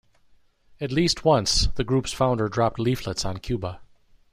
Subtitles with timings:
[0.79, 3.81] At least once, the group's founder dropped leaflets on Cuba.